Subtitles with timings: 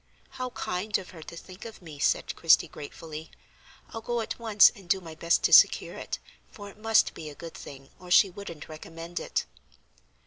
[0.31, 3.29] "How kind of her to think of me," said Christie, gratefully.
[3.89, 6.17] "I'll go at once and do my best to secure it,
[6.49, 9.45] for it must be a good thing or she wouldn't recommend it."